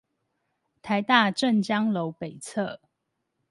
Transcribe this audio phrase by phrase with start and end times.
[0.81, 2.79] 臺大鄭江樓北側